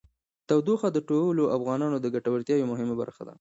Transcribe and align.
تودوخه 0.49 0.87
د 0.93 0.97
ټولو 1.09 1.43
افغانانو 1.57 1.97
د 2.01 2.07
ګټورتیا 2.15 2.55
یوه 2.57 2.69
مهمه 2.71 2.95
برخه 3.01 3.21
ده. 3.27 3.29